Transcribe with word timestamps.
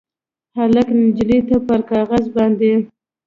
هلک 0.57 0.87
نجلۍ 1.01 1.39
ته 1.49 1.55
پر 1.67 1.79
کاغذ 1.91 2.25
باندې 2.35 2.71